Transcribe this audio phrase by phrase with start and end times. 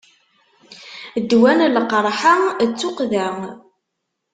[1.21, 2.33] Ddwa n lqerḥ-a
[2.69, 3.27] d tuqqda.